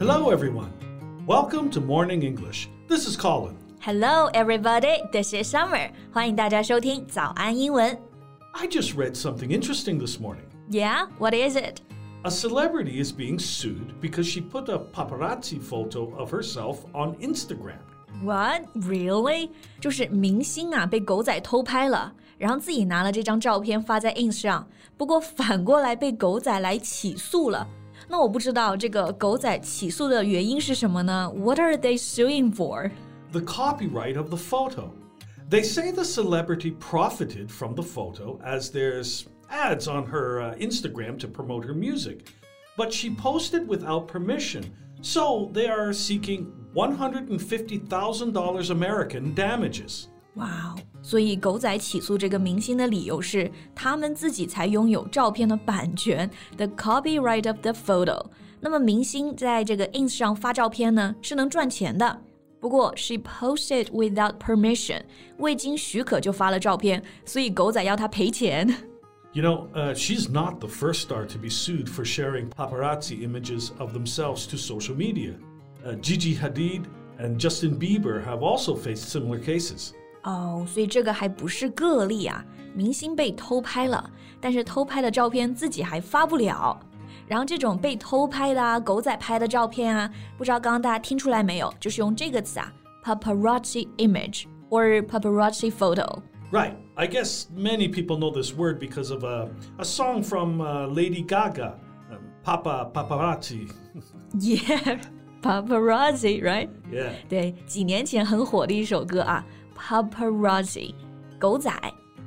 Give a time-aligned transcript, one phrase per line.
[0.00, 0.70] Hello, everyone.
[1.26, 2.68] Welcome to Morning English.
[2.88, 3.56] This is Colin.
[3.80, 5.02] Hello, everybody.
[5.12, 5.90] This is Summer.
[6.12, 7.98] 欢迎大家收听早安英文。
[8.52, 10.46] I just read something interesting this morning.
[10.70, 11.80] Yeah, what is it?
[12.24, 17.78] A celebrity is being sued because she put a paparazzi photo of herself on Instagram.
[18.22, 18.62] What?
[18.74, 19.50] Really?
[19.80, 27.68] 就是明星啊被狗仔偷拍了，然后自己拿了这张照片发在 ins 上，不过反过来被狗仔来起诉了。
[28.10, 31.30] 那我不知道这个狗仔起诉的原因是什么呢？
[31.34, 32.90] What are they suing for?
[33.32, 34.90] The copyright of the photo.
[35.50, 41.18] They say the celebrity profited from the photo as there's ads on her uh, Instagram
[41.20, 42.26] to promote her music.
[42.76, 44.64] But she posted without permission,
[45.02, 50.08] so they are seeking $150,000 American damages.
[50.34, 50.78] 哇哦！
[51.02, 58.22] 所以狗仔起诉这个明星的理由是，他们自己才拥有照片的版权，the copyright of the photo。
[58.60, 62.20] 那么明星在这个 ins 上发照片呢，是能赚钱的。
[62.60, 65.02] 不过 she posted without permission，
[65.38, 68.66] 未经许可就发了照片，所以狗仔要他赔钱。
[69.32, 73.70] You know, uh, she's not the first star to be sued for sharing paparazzi images
[73.78, 75.34] of themselves to social media.
[75.84, 76.84] Uh, Gigi Hadid
[77.18, 79.92] and Justin Bieber have also faced similar cases.
[80.23, 82.43] 哦，所以这个还不是个例啊！
[82.73, 86.79] 明星被偷拍了，但是偷拍的照片自己还发不了。
[87.27, 91.73] 然后这种被偷拍的啊，狗仔拍的照片啊，不知道刚刚大家听出来没有？
[91.79, 92.71] 就是用这个词啊
[93.03, 96.21] ，paparazzi image or paparazzi photo。
[96.51, 96.73] Right.
[96.95, 101.23] I guess many people know this word because of a, a song from uh, Lady
[101.23, 101.75] Gaga,
[102.11, 103.71] um, Papa Paparazzi.
[104.33, 104.99] Yeah,
[105.41, 106.69] paparazzi, right?
[106.91, 107.13] Yeah.
[107.29, 109.45] 对，几年前很火的一首歌啊
[109.80, 110.94] ，paparazzi，
[111.38, 111.70] 狗仔。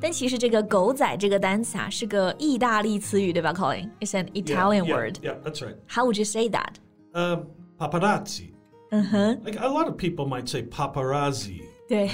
[0.01, 5.13] 但其实这个“狗仔”这个单词啊，是个意大利词语，对吧，Colin？It's an Yeah, Italian yeah, word.
[5.21, 5.75] Yeah, that's right.
[5.87, 6.75] How would you say that?
[7.13, 8.51] Um, paparazzi.
[8.91, 12.07] 嗯哼， Like a lot of people might say paparazzi, 对，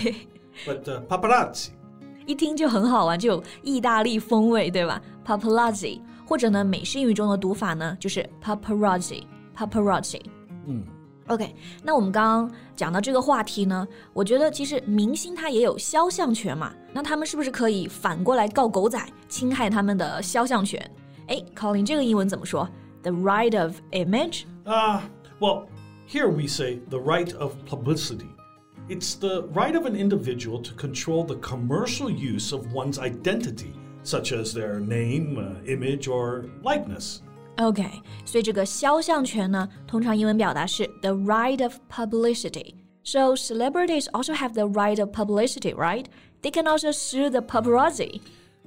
[0.65, 1.69] but uh, paparazzi.
[2.25, 4.99] 一听就很好玩，就有意大利风味，对吧？
[5.23, 10.21] paparazzi，或者呢，美式英语中的读法呢，就是 paparazzi，paparazzi。
[10.65, 10.83] 嗯
[11.29, 20.79] OK，那我们刚刚讲到这个话题呢，我觉得其实明星他也有肖像权嘛，那他们是不是可以反过来告狗仔侵害他们的肖像权？
[21.27, 22.69] 哎，Colin，这个英文怎么说？
[23.01, 24.43] The right of image？
[24.65, 25.01] Uh,
[25.39, 25.65] well,
[26.07, 28.29] here we say the right of publicity.
[28.87, 34.31] It's the right of an individual to control the commercial use of one's identity, such
[34.31, 37.23] as their name, uh, image, or likeness.
[37.59, 37.83] OK，
[38.25, 46.05] 所以这个肖像权呢，通常英文表达是 the right of publicity。So celebrities also have the right of publicity, right?
[46.41, 48.19] They can also sue the paparazzi.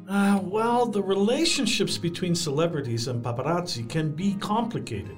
[0.08, 5.16] Uh, well, the relationships between celebrities and paparazzi can be complicated.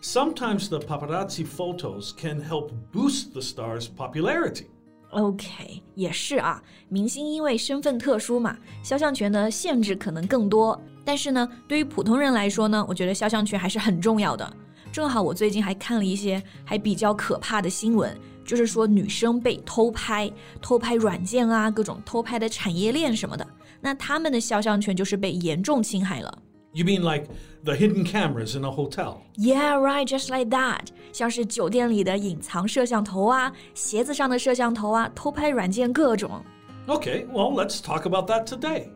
[0.00, 4.66] Sometimes the paparazzi photos can help boost the star's popularity.
[5.10, 10.78] OK，也是啊，明星因为身份特殊嘛，肖像权的限制可能更多。
[11.04, 14.52] 但是呢，对于普通人来说呢，我觉得肖像权还是很重要的。
[14.90, 23.46] 正好我最近还看了一些还比较可怕的新闻，就是说女生被偷拍、偷拍软件啊，各种偷拍的产业链什么的，
[23.80, 26.38] 那他们的肖像权就是被严重侵害了。
[26.72, 27.28] You mean like
[27.64, 29.18] the hidden cameras in a hotel?
[29.36, 30.86] Yeah, right, just like that。
[31.12, 36.42] 像是酒店里的隐藏摄像头啊，鞋子上的摄像头啊，偷拍软件各种。
[36.86, 38.88] Okay, well, let's talk about that today.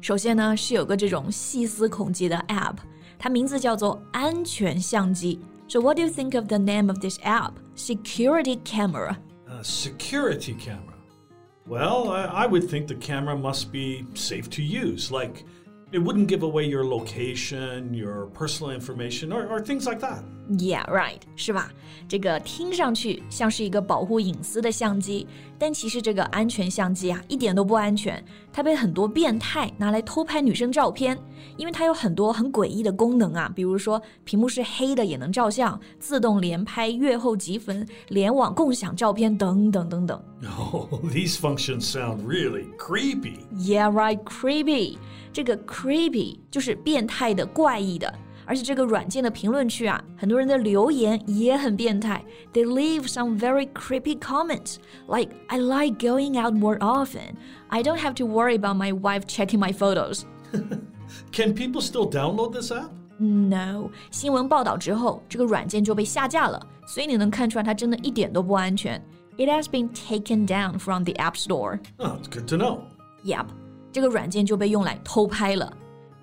[0.00, 2.76] 首先呢，是有个这种细思恐极的 app，
[3.18, 5.38] 它名字叫做安全相机。
[5.68, 7.52] So what do you think of the name of this app?
[7.76, 9.16] Security camera.
[9.48, 10.96] A security camera.
[11.66, 15.44] Well, I, I would think the camera must be safe to use, like
[15.92, 20.24] it wouldn't give away your location, your personal information, or, or things like that.
[20.51, 21.71] Yeah, right，是吧？
[22.07, 25.27] 这个听上去像是一个保护隐私的相机，
[25.59, 28.23] 但其实这个安全相机啊，一点都不安全。
[28.53, 31.17] 它被很多变态拿来偷拍女生照片，
[31.57, 40.23] 因为它有很多很诡异的功能啊，比如说屏幕是黑的也能照相，自动连拍、阅后积分、联网共享照片等等等等。
[40.57, 43.39] Oh, these functions sound really creepy.
[43.53, 44.97] Yeah, right, creepy。
[45.33, 48.13] 这个 creepy 就是变态的、怪异的。
[48.46, 52.24] 而且这个软件的评论区啊，很多人的留言也很变态。
[52.52, 54.76] They leave some very creepy comments,
[55.06, 57.34] like "I like going out more often.
[57.68, 60.22] I don't have to worry about my wife checking my photos."
[61.32, 62.90] Can people still download this app?
[63.18, 69.00] No，新闻报道之后，这个软件就被下架了，所以你能看出来它真的一点都不安全。
[69.38, 71.78] It has been taken down from the App Store.
[71.98, 72.80] Oh, it's good to know.
[73.24, 73.46] Yep，
[73.92, 75.72] 这个软件就被用来偷拍了。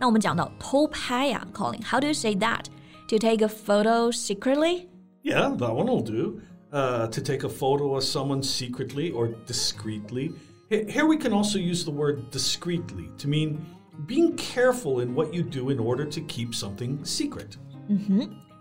[0.04, 2.66] 那我们讲到偷拍呀、c o l i n how do you say that?
[3.10, 4.88] To take a photo secretly?
[5.24, 6.40] Yeah, that one will do.
[6.72, 10.32] Uh, to take a photo of someone secretly or discreetly.
[10.70, 13.58] H- Here we can also use the word discreetly to mean
[14.06, 17.58] being careful in what you do in order to keep something secret.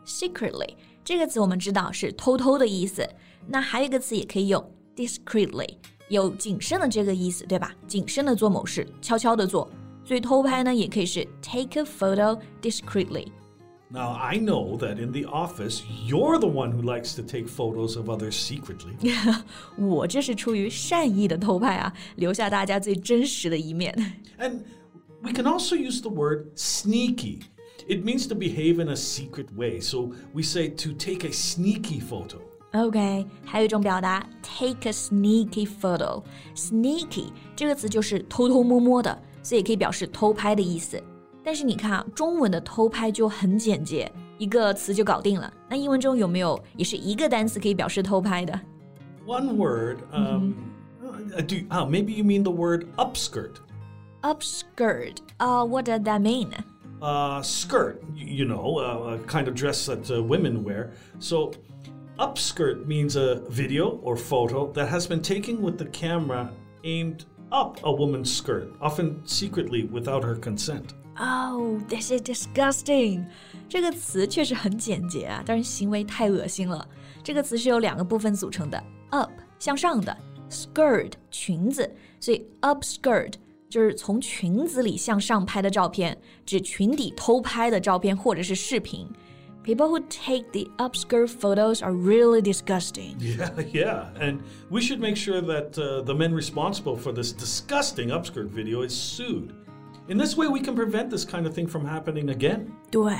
[0.07, 0.75] secretly
[1.05, 3.07] 这个词我们知道是偷偷的意思，
[3.47, 5.77] 那还有一个词也可以用 discreetly，
[6.09, 7.75] 有谨慎的这个意思，对吧？
[7.87, 9.71] 谨慎的做某事，悄悄的做。
[10.05, 13.29] 所以偷拍呢，也可以是 take a photo discreetly。
[13.91, 17.97] Now, I know that in the office, you're the one who likes to take photos
[17.97, 18.93] of others secretly.
[19.79, 23.95] 我这是出于善意的偷拍啊，留下大家最真实的一面。
[24.39, 24.61] And
[25.23, 27.41] we can also use the word sneaky.
[27.89, 29.81] It means to behave in a secret way.
[29.81, 32.41] So we say to take a sneaky photo.
[32.73, 41.03] OK，还有一种表达，take a sneaky photo。sneaky 这个词就是偷偷摸摸的， 所以也可以表示偷拍的意思。
[41.45, 45.53] 但是你看啊，中文的偷拍就很简洁，一个词就搞定了。
[45.69, 48.61] 那英文中有没有也是一个单词可以表示偷拍的？
[49.27, 49.99] One word.
[50.13, 50.53] Um,
[51.35, 53.57] uh, do, oh, maybe you mean the word upskirt.
[54.23, 55.19] Upskirt.
[55.39, 56.51] Uh, what does that mean?
[57.01, 60.91] Uh, skirt, y- you know, uh, a kind of dress that uh, women wear.
[61.21, 61.53] So,
[62.19, 66.51] upskirt means a video or photo that has been taken with the camera
[66.83, 70.95] aimed up a woman's skirt, often secretly without her consent.
[71.21, 73.27] Oh, this is disgusting.
[73.69, 76.87] 这个词确实很简洁啊，但是行为太恶心了。
[77.25, 80.17] 这个词是由两个部分组成的，up 向上的，
[80.49, 81.91] skirt 裙子，
[82.21, 83.35] 所以 upskirt
[83.69, 86.17] 就是从裙子里向上拍的照片，
[86.47, 89.09] 指裙底偷拍的照片或者是视频。
[89.65, 93.17] People who take the upskirt photos are really disgusting.
[93.19, 94.07] Yeah, yeah.
[94.19, 94.41] And
[94.71, 98.95] we should make sure that uh, the men responsible for this disgusting upskirt video is
[98.95, 99.53] sued.
[100.09, 102.69] In this way, we can prevent this kind of thing from happening again.
[102.91, 103.13] 对，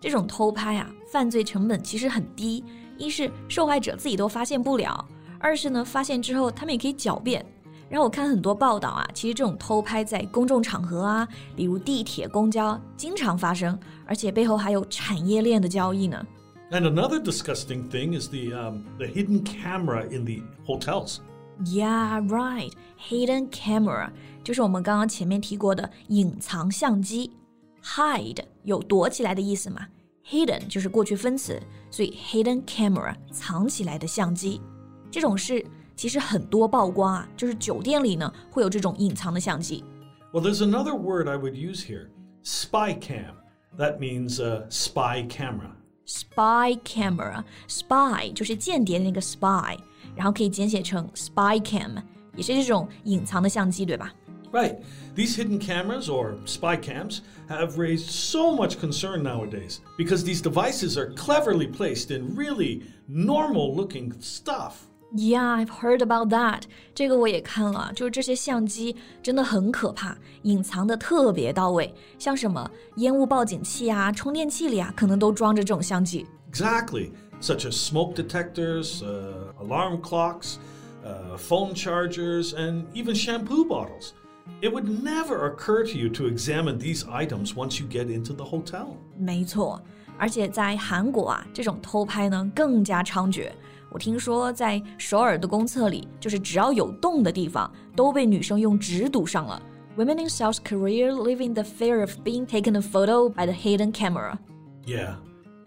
[0.00, 2.64] 这种偷拍啊，犯罪成本其实很低。
[2.98, 5.06] 一是受害者自己都发现不了，
[5.38, 7.44] 二是呢，发现之后他们也可以狡辩。
[7.89, 16.25] 然后我看很多报道啊，其实这种偷拍在公众场合啊，比如地铁、公交，经常发生，而且背后还有产业链的交易呢。
[16.71, 21.17] And another disgusting thing is the um, the hidden camera in the hotels.
[21.65, 22.71] Yeah, right.
[23.09, 24.11] Hidden camera
[24.43, 27.31] 就是我们刚刚前面提过的隐藏相机。
[27.83, 29.87] Hide 有躲起来的意思嘛
[30.29, 31.59] ？Hidden 就是过去分词，
[31.89, 34.61] 所以 hidden camera 藏起来的相机。
[35.09, 35.65] 这种事
[35.98, 39.84] 其实很多曝光啊，就是酒店里呢会有这种隐藏的相机。
[40.32, 42.08] Well, there's another word I would use here
[42.42, 43.34] spy cam.
[43.78, 45.70] That means uh, spy camera.
[46.06, 49.78] Spy camera, spy 就是间谍的那个 spy，
[50.14, 52.02] 然后可以简写成 spy cam，
[52.36, 54.12] 也是这种隐藏的相机，对吧？
[54.52, 54.76] Right.
[55.16, 60.96] These hidden cameras or spy cams have raised so much concern nowadays because these devices
[60.96, 64.74] are cleverly placed in really normal looking stuff.
[65.16, 66.62] Yeah, I've heard about that.
[66.92, 76.26] 这个我也看了，就是这些相机真的很可怕，隐藏的特别到位，像什么烟雾报警器啊、充电器里啊，可能都装着这种相机。
[76.52, 77.12] Exactly.
[77.40, 80.56] Such as smoke detectors, uh, alarm clocks,
[81.04, 84.12] uh, phone chargers, and even shampoo bottles.
[84.60, 88.44] It would never occur to you to examine these items once you get into the
[88.44, 88.96] hotel.
[89.16, 89.80] 没错，
[90.18, 93.50] 而且在韩国啊，这种偷拍呢更加猖獗。
[93.90, 99.62] 我听说在首尔的公厕里，就是只要有洞的地方，都被女生用纸堵上了。
[99.96, 103.92] Women in South Korea live in the fear of being taken a photo by the hidden
[103.92, 104.38] camera.
[104.84, 105.16] Yeah.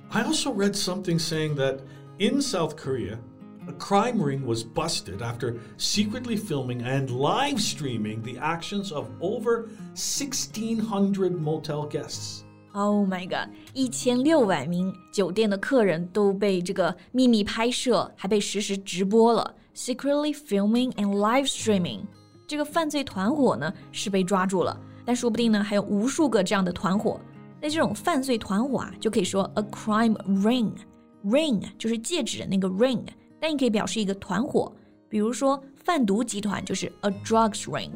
[0.09, 1.79] I also read something saying that
[2.17, 3.19] in South Korea,
[3.67, 9.69] a crime ring was busted after secretly filming and live streaming the actions of over
[9.95, 12.45] 1,600 motel guests.
[12.74, 13.52] Oh my god！
[13.74, 22.00] 一千六百名酒店的客人都被这个秘密拍摄，还被实时直播了，secretly filming and live streaming。
[22.46, 27.20] 这个犯罪团伙呢是被抓住了，但说不定呢还有无数个这样的团伙。
[27.60, 30.72] 那这种犯罪团伙啊，就可以说 a crime ring。
[31.24, 33.04] ring 就是戒指的那个 ring，
[33.38, 34.72] 但也可以表示一个团伙。
[35.08, 37.90] 比如说贩毒集团就是 a drugs ring。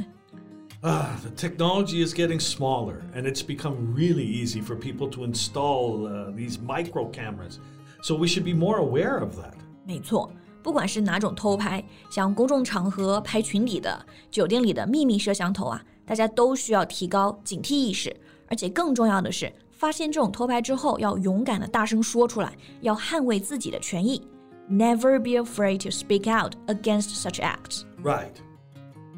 [0.84, 6.08] Ah, the technology is getting smaller, and it's become really easy for people to install
[6.08, 7.60] uh, these micro cameras.
[8.02, 9.54] So we should be more aware of that.
[9.86, 10.32] 没错，
[10.64, 18.16] 不管是哪种偷拍，像公众场合拍群体的、酒店里的秘密摄像头啊，大家都需要提高警惕意识。
[18.48, 22.52] 而且更重要的是，发现这种偷拍之后，要勇敢的大声说出来，
[22.82, 24.28] 要捍卫自己的权益。
[24.68, 27.84] Never be afraid to speak out against such acts.
[28.04, 28.34] Right.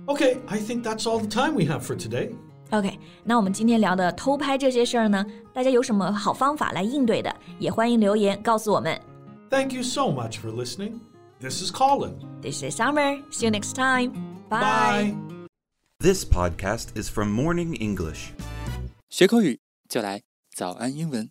[0.09, 2.31] Okay, I think that's all the time we have for today.
[2.71, 5.23] Okay, 那我们今天聊的偷拍这些事儿呢，
[5.53, 8.99] 大家有什么好方法来应对的，也欢迎留言告诉我们。
[9.51, 11.01] Thank you so much for listening.
[11.41, 12.15] This is Colin.
[12.41, 13.23] This is Summer.
[13.31, 14.13] See you next time.
[14.49, 15.13] Bye.
[15.13, 15.15] Bye.
[16.01, 18.31] This podcast is from Morning English.
[19.11, 19.61] 学口语
[19.91, 20.23] 就来
[20.55, 21.31] 早安英文。